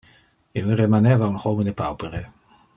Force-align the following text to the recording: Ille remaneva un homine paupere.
Ille 0.61 0.77
remaneva 0.79 1.29
un 1.33 1.37
homine 1.51 1.77
paupere. 1.83 2.27